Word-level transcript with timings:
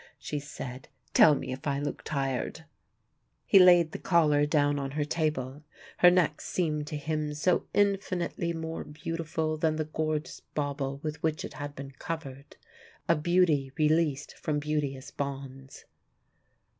she 0.17 0.39
said. 0.39 0.87
"Tell 1.13 1.35
me 1.35 1.51
if 1.53 1.67
I 1.67 1.77
look 1.79 2.01
tired!" 2.03 2.65
He 3.45 3.59
laid 3.59 3.91
the 3.91 3.99
collar 3.99 4.47
down 4.47 4.79
on 4.79 4.89
her 4.97 5.05
table: 5.05 5.61
her 5.97 6.09
neck 6.09 6.41
seemed 6.41 6.87
to 6.87 6.97
him 6.97 7.35
so 7.35 7.67
infinitely 7.71 8.51
more 8.51 8.83
beautiful 8.83 9.57
than 9.57 9.75
the 9.75 9.85
gorgeous 9.85 10.39
bauble 10.55 10.99
with 11.03 11.21
which 11.21 11.45
it 11.45 11.53
had 11.53 11.75
been 11.75 11.91
covered, 11.91 12.57
a 13.07 13.15
Beauty 13.15 13.71
released 13.77 14.35
from 14.39 14.57
beauteous 14.57 15.11
bonds. 15.11 15.85